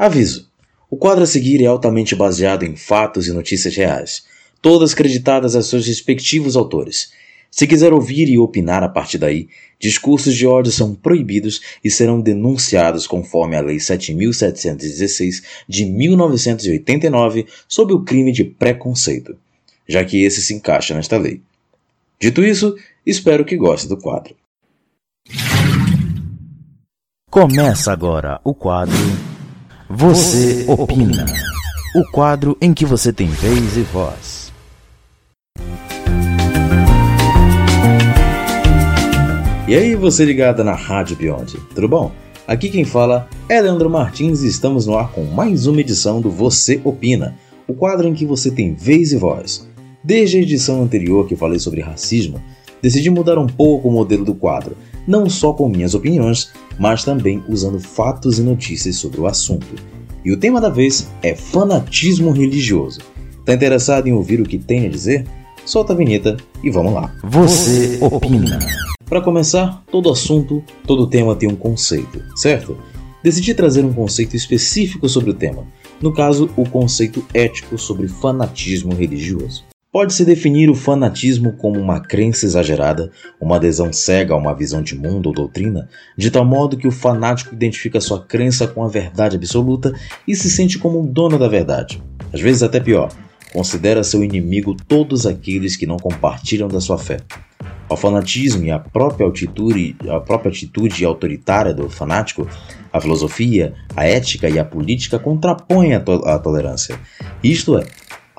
[0.00, 0.48] Aviso:
[0.90, 4.22] o quadro a seguir é altamente baseado em fatos e notícias reais,
[4.62, 7.12] todas creditadas a seus respectivos autores.
[7.50, 12.18] Se quiser ouvir e opinar a partir daí, discursos de ódio são proibidos e serão
[12.18, 19.36] denunciados conforme a Lei 7.716 de 1989 sob o crime de preconceito,
[19.86, 21.42] já que esse se encaixa nesta lei.
[22.18, 22.74] Dito isso,
[23.04, 24.34] espero que goste do quadro.
[27.30, 28.96] Começa agora o quadro
[29.92, 31.26] Você Opina
[31.96, 34.52] o quadro em que você tem vez e voz.
[39.66, 42.12] E aí, você ligada na Rádio Beyond, tudo bom?
[42.46, 46.30] Aqui quem fala é Leandro Martins e estamos no ar com mais uma edição do
[46.30, 49.68] Você Opina, o quadro em que você tem vez e voz.
[50.04, 52.40] Desde a edição anterior que falei sobre racismo,
[52.80, 57.44] decidi mudar um pouco o modelo do quadro não só com minhas opiniões, mas também
[57.46, 59.66] usando fatos e notícias sobre o assunto.
[60.24, 63.00] E o tema da vez é fanatismo religioso.
[63.44, 65.26] Tá interessado em ouvir o que tem a dizer?
[65.66, 67.14] Solta a vinheta e vamos lá.
[67.22, 68.58] Você opina.
[69.04, 72.78] Para começar, todo assunto, todo tema tem um conceito, certo?
[73.22, 75.66] Decidi trazer um conceito específico sobre o tema.
[76.00, 79.69] No caso, o conceito ético sobre fanatismo religioso.
[79.92, 83.10] Pode-se definir o fanatismo como uma crença exagerada,
[83.40, 86.92] uma adesão cega a uma visão de mundo ou doutrina, de tal modo que o
[86.92, 89.92] fanático identifica sua crença com a verdade absoluta
[90.28, 92.00] e se sente como um dono da verdade.
[92.32, 93.12] Às vezes até pior,
[93.52, 97.16] considera seu inimigo todos aqueles que não compartilham da sua fé.
[97.88, 102.46] O fanatismo e a própria atitude, a própria atitude autoritária do fanático,
[102.92, 106.96] a filosofia, a ética e a política contrapõem a, to a tolerância.
[107.42, 107.84] Isto é,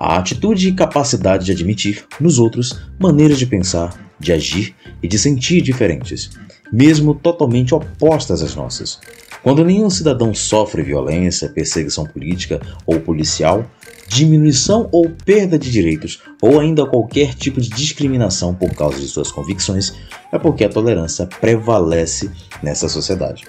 [0.03, 5.19] a atitude e capacidade de admitir nos outros maneiras de pensar, de agir e de
[5.19, 6.31] sentir diferentes,
[6.73, 8.99] mesmo totalmente opostas às nossas.
[9.43, 13.63] Quando nenhum cidadão sofre violência, perseguição política ou policial,
[14.07, 19.31] diminuição ou perda de direitos, ou ainda qualquer tipo de discriminação por causa de suas
[19.31, 19.93] convicções,
[20.33, 22.31] é porque a tolerância prevalece
[22.63, 23.43] nessa sociedade.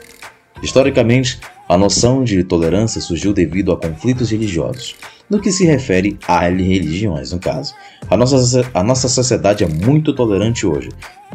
[0.63, 4.95] Historicamente, a noção de tolerância surgiu devido a conflitos religiosos,
[5.29, 7.75] no que se refere a religiões, no caso.
[8.09, 10.89] A nossa, a nossa sociedade é muito tolerante hoje.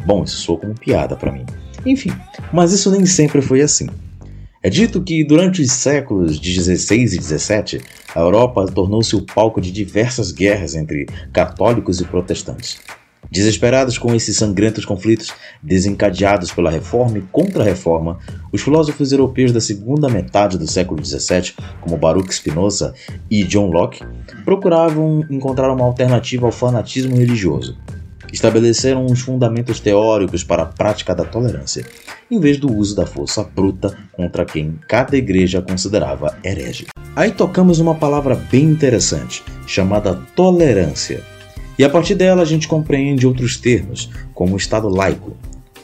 [0.06, 1.44] Bom, isso soa como piada para mim.
[1.84, 2.12] Enfim,
[2.52, 3.86] mas isso nem sempre foi assim.
[4.62, 7.80] É dito que durante os séculos de 16 e 17,
[8.14, 12.78] a Europa tornou-se o palco de diversas guerras entre católicos e protestantes.
[13.30, 18.18] Desesperados com esses sangrentos conflitos desencadeados pela reforma e contra-reforma,
[18.50, 22.94] os filósofos europeus da segunda metade do século XVII, como Baruch Spinoza
[23.30, 24.02] e John Locke,
[24.44, 27.76] procuravam encontrar uma alternativa ao fanatismo religioso.
[28.32, 31.84] Estabeleceram os fundamentos teóricos para a prática da tolerância,
[32.30, 36.86] em vez do uso da força bruta contra quem cada igreja considerava herege.
[37.16, 41.22] Aí tocamos uma palavra bem interessante, chamada tolerância
[41.78, 45.36] e a partir dela a gente compreende outros termos, como Estado laico.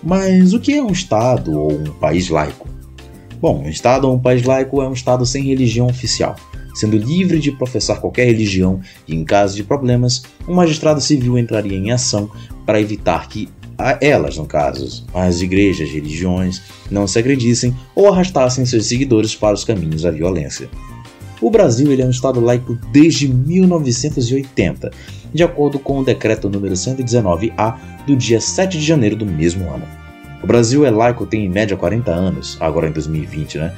[0.03, 2.69] Mas o que é um Estado ou um país laico?
[3.41, 6.34] Bom, um Estado ou um país laico é um Estado sem religião oficial,
[6.75, 11.78] sendo livre de professar qualquer religião e, em caso de problemas, um magistrado civil entraria
[11.78, 12.31] em ação
[12.66, 13.49] para evitar que
[14.00, 19.65] elas, no caso, as igrejas, religiões, não se agredissem ou arrastassem seus seguidores para os
[19.65, 20.69] caminhos da violência.
[21.44, 24.91] O Brasil ele é um Estado laico desde 1980
[25.31, 29.84] de acordo com o decreto número 119-A do dia 7 de janeiro do mesmo ano.
[30.43, 33.75] O Brasil é laico tem em média 40 anos, agora em 2020, né?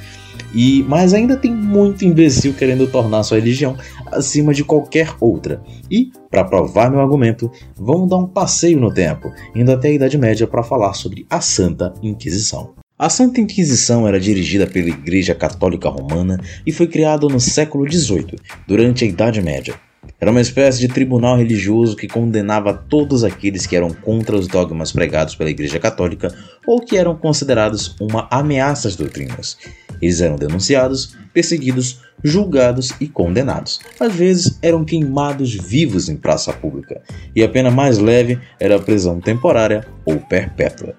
[0.55, 3.75] E mas ainda tem muito imbecil querendo tornar sua religião
[4.13, 5.61] acima de qualquer outra.
[5.91, 10.17] E, para provar meu argumento, vamos dar um passeio no tempo, indo até a Idade
[10.17, 12.76] Média para falar sobre a Santa Inquisição.
[12.99, 18.39] A Santa Inquisição era dirigida pela Igreja Católica Romana e foi criada no século XVIII,
[18.67, 19.75] durante a Idade Média.
[20.19, 24.91] Era uma espécie de tribunal religioso que condenava todos aqueles que eram contra os dogmas
[24.91, 26.33] pregados pela Igreja Católica
[26.65, 29.59] ou que eram considerados uma ameaça às doutrinas.
[30.01, 33.79] Eles eram denunciados, perseguidos, julgados e condenados.
[33.99, 36.99] Às vezes eram queimados vivos em praça pública,
[37.35, 40.95] e a pena mais leve era a prisão temporária ou perpétua.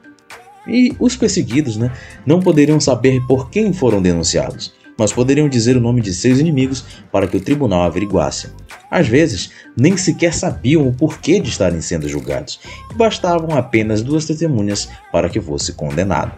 [0.69, 1.91] E os perseguidos né,
[2.26, 6.85] não poderiam saber por quem foram denunciados, mas poderiam dizer o nome de seus inimigos
[7.11, 8.50] para que o tribunal averiguasse.
[8.91, 12.61] Às vezes, nem sequer sabiam o porquê de estarem sendo julgados,
[12.91, 16.32] e bastavam apenas duas testemunhas para que fosse condenado.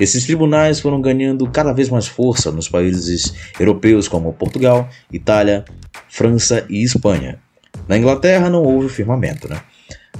[0.00, 5.64] Esses tribunais foram ganhando cada vez mais força nos países europeus como Portugal, Itália,
[6.08, 7.38] França e Espanha.
[7.88, 9.60] Na Inglaterra não houve firmamento, né?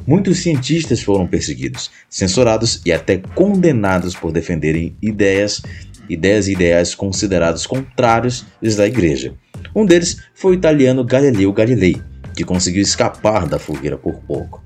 [0.07, 5.63] Muitos cientistas foram perseguidos, censurados e até condenados por defenderem ideias
[6.09, 8.45] ideias e ideais considerados contrários
[8.77, 9.35] da igreja.
[9.75, 12.01] Um deles foi o italiano Galileu Galilei,
[12.37, 14.63] que conseguiu escapar da fogueira por pouco.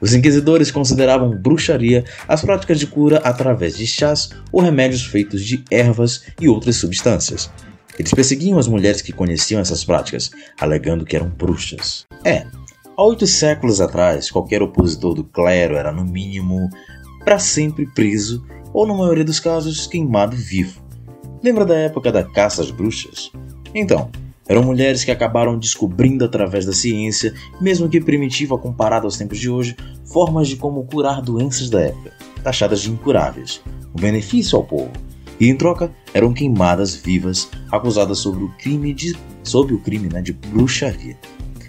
[0.00, 5.64] Os inquisidores consideravam bruxaria as práticas de cura através de chás ou remédios feitos de
[5.70, 7.50] ervas e outras substâncias.
[7.98, 10.30] Eles perseguiam as mulheres que conheciam essas práticas,
[10.60, 12.04] alegando que eram bruxas.
[12.22, 12.44] É,
[12.96, 16.68] há oito séculos atrás, qualquer opositor do clero era, no mínimo,
[17.24, 20.80] para sempre preso ou, na maioria dos casos, queimado vivo.
[21.42, 23.30] Lembra da época da caça às bruxas?
[23.74, 24.10] Então,
[24.48, 29.50] eram mulheres que acabaram descobrindo através da ciência, mesmo que primitiva comparada aos tempos de
[29.50, 29.76] hoje,
[30.06, 32.12] formas de como curar doenças da época,
[32.42, 33.60] taxadas de incuráveis,
[33.92, 34.90] o benefício ao povo.
[35.38, 40.22] E em troca, eram queimadas vivas, acusadas sobre o crime de sob o crime né,
[40.22, 41.16] de bruxaria.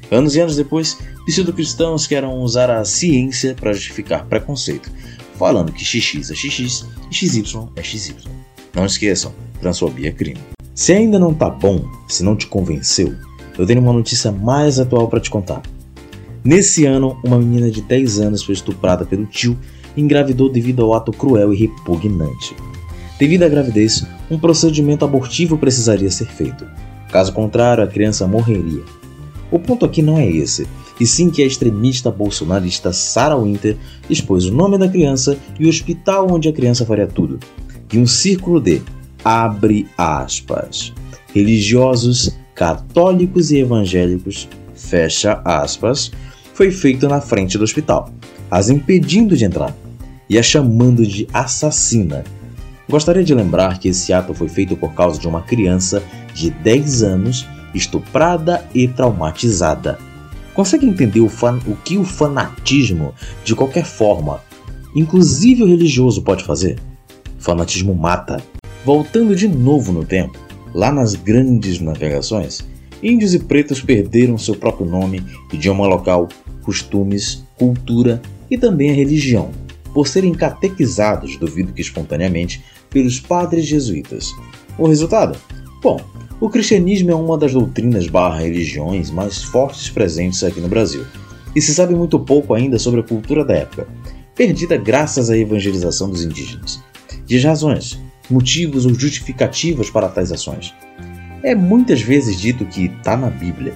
[0.09, 4.89] Anos e anos depois, pseudo-cristãos querem usar a ciência para justificar preconceito,
[5.35, 8.15] falando que XX é XX e XY é XY.
[8.73, 10.39] Não esqueçam, transfobia é crime.
[10.73, 13.15] Se ainda não tá bom, se não te convenceu,
[13.57, 15.61] eu tenho uma notícia mais atual para te contar.
[16.43, 19.57] Nesse ano, uma menina de 10 anos foi estuprada pelo tio
[19.95, 22.55] e engravidou devido ao ato cruel e repugnante.
[23.19, 26.65] Devido à gravidez, um procedimento abortivo precisaria ser feito.
[27.11, 28.83] Caso contrário, a criança morreria.
[29.51, 30.67] O ponto aqui não é esse,
[30.99, 33.77] e sim que a extremista bolsonarista Sarah Winter
[34.09, 37.39] expôs o nome da criança e o hospital onde a criança faria tudo.
[37.91, 38.81] E um círculo de
[39.23, 40.93] abre aspas.
[41.33, 46.11] Religiosos, católicos e evangélicos, fecha aspas,
[46.53, 48.11] foi feito na frente do hospital,
[48.49, 49.75] as impedindo de entrar
[50.29, 52.23] e a chamando de assassina.
[52.89, 56.01] Gostaria de lembrar que esse ato foi feito por causa de uma criança
[56.33, 57.45] de 10 anos
[57.77, 59.97] estuprada e traumatizada.
[60.53, 63.13] Consegue entender o, fan o que o fanatismo,
[63.43, 64.41] de qualquer forma,
[64.95, 66.79] inclusive o religioso, pode fazer?
[67.47, 68.43] fanatismo mata.
[68.83, 70.37] Voltando de novo no tempo,
[70.73, 72.59] lá nas grandes navegações,
[73.01, 76.27] índios e pretos perderam seu próprio nome, idioma local,
[76.61, 79.51] costumes, cultura e também a religião,
[79.93, 84.31] por serem catequizados, duvido que espontaneamente, pelos padres jesuítas.
[84.77, 85.37] O resultado?
[85.81, 85.99] Bom,
[86.39, 91.03] o cristianismo é uma das doutrinas barra religiões mais fortes presentes aqui no Brasil,
[91.55, 93.87] e se sabe muito pouco ainda sobre a cultura da época,
[94.35, 96.79] perdida graças à evangelização dos indígenas.
[97.25, 97.99] Diz razões,
[98.29, 100.73] motivos ou justificativas para tais ações.
[101.41, 103.73] É muitas vezes dito que está na Bíblia.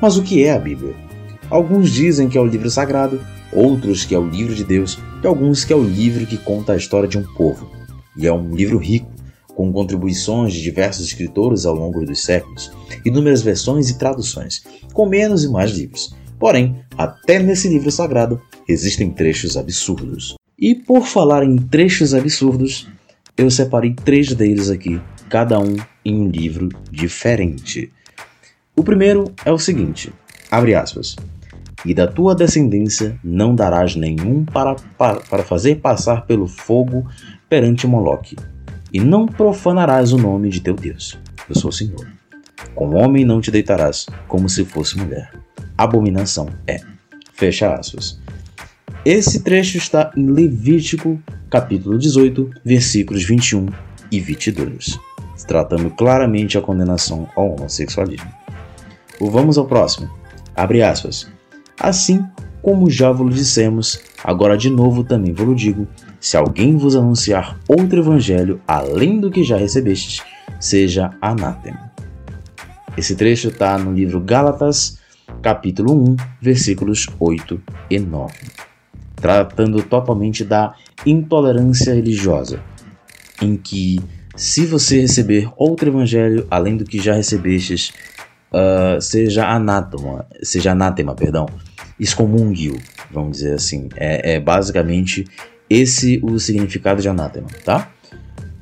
[0.00, 0.94] Mas o que é a Bíblia?
[1.50, 3.20] Alguns dizem que é o livro sagrado,
[3.52, 6.72] outros que é o livro de Deus, e alguns que é o livro que conta
[6.72, 7.70] a história de um povo.
[8.16, 9.10] E é um livro rico,
[9.54, 12.72] com contribuições de diversos escritores ao longo dos séculos,
[13.04, 16.14] inúmeras versões e traduções, com menos e mais livros.
[16.38, 20.34] Porém, até nesse livro sagrado existem trechos absurdos.
[20.58, 22.88] E por falar em trechos absurdos,
[23.36, 27.90] eu separei três deles aqui, cada um em um livro diferente.
[28.76, 30.12] O primeiro é o seguinte:
[30.50, 31.16] abre aspas.
[31.84, 37.06] E da tua descendência não darás nenhum para, para, para fazer passar pelo fogo
[37.48, 38.36] perante Moloque,
[38.94, 41.18] e não profanarás o nome de teu Deus.
[41.48, 42.06] Eu sou o Senhor.
[42.76, 45.32] Com homem não te deitarás, como se fosse mulher.
[45.76, 46.80] Abominação é.
[47.32, 48.20] Fecha aspas.
[49.04, 51.20] Esse trecho está em Levítico,
[51.50, 53.66] capítulo 18, versículos 21
[54.12, 54.98] e 22,
[55.48, 58.30] tratando claramente a condenação ao homossexualismo.
[59.20, 60.08] Vamos ao próximo.
[60.54, 61.26] Abre aspas.
[61.80, 62.24] Assim
[62.62, 65.88] como já vos dissemos, agora de novo também vos digo,
[66.24, 70.22] se alguém vos anunciar outro evangelho além do que já recebestes,
[70.58, 71.92] seja anátema.
[72.96, 74.98] Esse trecho está no livro Gálatas,
[75.42, 78.32] capítulo 1, versículos 8 e 9
[79.16, 82.60] tratando totalmente da intolerância religiosa,
[83.40, 84.00] em que
[84.34, 87.92] se você receber outro evangelho além do que já recebestes,
[88.50, 91.46] uh, seja anátema, seja anátema, perdão,
[92.00, 92.78] excomungue-o,
[93.10, 93.88] vamos dizer assim.
[93.96, 95.24] É, é, basicamente
[95.68, 97.90] esse o significado de anátema, tá?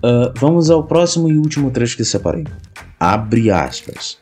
[0.04, 2.44] Uh, vamos ao próximo e último trecho que separei.
[2.98, 4.18] Abre aspas.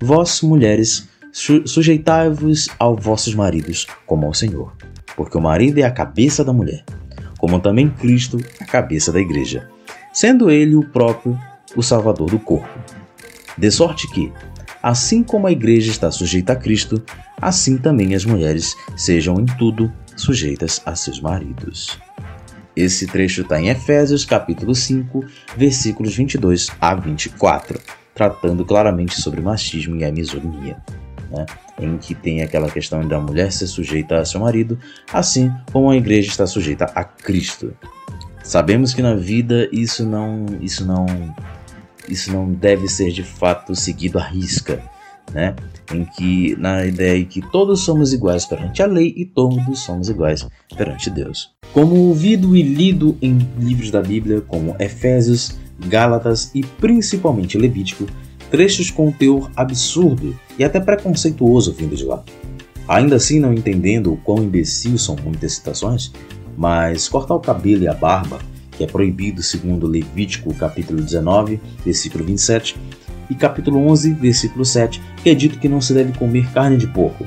[0.00, 4.72] Vós, mulheres, sujeitai-vos aos vossos maridos, como ao Senhor
[5.16, 6.84] porque o marido é a cabeça da mulher,
[7.38, 9.68] como também Cristo a cabeça da igreja,
[10.12, 11.38] sendo ele o próprio
[11.76, 12.68] o salvador do corpo.
[13.56, 14.32] De sorte que,
[14.82, 17.02] assim como a igreja está sujeita a Cristo,
[17.40, 21.98] assim também as mulheres sejam em tudo sujeitas a seus maridos.
[22.76, 25.24] Esse trecho está em Efésios capítulo 5,
[25.56, 27.80] versículos 22 a 24,
[28.14, 30.82] tratando claramente sobre machismo e a misoginia
[31.30, 31.46] né,
[31.80, 34.78] em que tem aquela questão da mulher ser sujeita a seu marido,
[35.12, 37.74] assim como a igreja está sujeita a Cristo.
[38.42, 41.06] Sabemos que na vida isso não, isso não,
[42.08, 44.82] isso não deve ser de fato seguido à risca,
[45.32, 45.54] né?
[45.92, 50.46] Em que na ideia que todos somos iguais perante a lei e todos somos iguais
[50.76, 51.50] perante Deus.
[51.72, 55.56] Como ouvido e lido em livros da Bíblia como Efésios,
[55.88, 58.06] Gálatas e principalmente Levítico,
[58.50, 62.22] trechos com teor absurdo e até preconceituoso vindo de lá.
[62.86, 66.12] Ainda assim, não entendendo o quão imbecil são muitas citações,
[66.56, 68.38] mas cortar o cabelo e a barba,
[68.72, 72.76] que é proibido segundo Levítico capítulo 19, versículo 27,
[73.30, 76.86] e capítulo 11, versículo 7, que é dito que não se deve comer carne de
[76.86, 77.24] porco.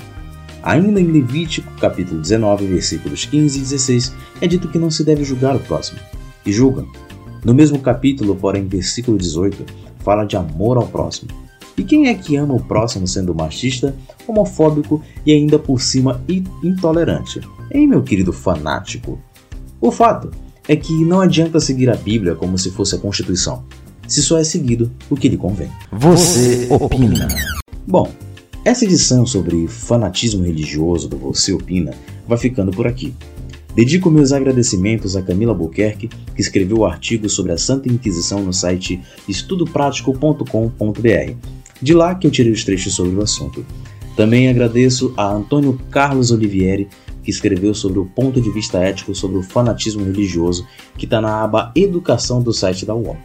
[0.64, 5.24] Ainda em Levítico capítulo 19, versículos 15 e 16, é dito que não se deve
[5.24, 6.00] julgar o próximo.
[6.46, 6.88] E julgam.
[7.44, 9.66] No mesmo capítulo, porém, versículo 18,
[10.00, 11.30] fala de amor ao próximo.
[11.78, 13.96] E quem é que ama o próximo sendo machista,
[14.28, 16.22] homofóbico e ainda por cima
[16.64, 17.40] intolerante?
[17.72, 19.22] Hein, meu querido fanático?
[19.80, 20.32] O fato
[20.68, 23.64] é que não adianta seguir a Bíblia como se fosse a Constituição,
[24.08, 25.70] se só é seguido o que lhe convém.
[25.92, 27.28] Você opina.
[27.86, 28.12] Bom,
[28.64, 31.94] essa edição sobre fanatismo religioso do Você Opina
[32.28, 33.14] vai ficando por aqui.
[33.76, 38.52] Dedico meus agradecimentos a Camila Buquerque, que escreveu o artigo sobre a Santa Inquisição no
[38.52, 43.66] site estudoprático.com.br de lá que eu tirei os trechos sobre o assunto.
[44.16, 46.88] Também agradeço a Antônio Carlos Olivieri,
[47.24, 50.66] que escreveu sobre o ponto de vista ético sobre o fanatismo religioso,
[50.98, 53.16] que está na aba Educação do site da UOM.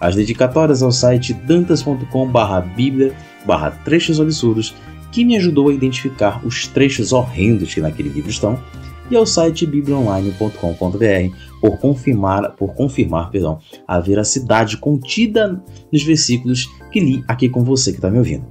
[0.00, 3.14] As dedicatórias ao site dantas.com/bíblia
[3.84, 4.74] trechos absurdos,
[5.12, 8.58] que me ajudou a identificar os trechos horrendos que naquele livro estão,
[9.10, 17.00] e ao site bibliaonline.com.br por confirmar, por confirmar perdão, a veracidade contida nos versículos que
[17.00, 18.46] li aqui com você que está me ouvindo.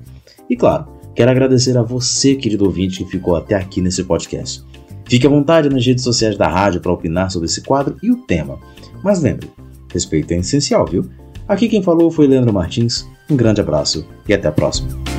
[0.49, 4.63] E claro, quero agradecer a você, querido ouvinte, que ficou até aqui nesse podcast.
[5.05, 8.17] Fique à vontade nas redes sociais da rádio para opinar sobre esse quadro e o
[8.17, 8.59] tema.
[9.03, 9.49] Mas lembre,
[9.91, 11.05] respeito é essencial, viu?
[11.47, 13.07] Aqui quem falou foi Leandro Martins.
[13.29, 15.12] Um grande abraço e até a próxima.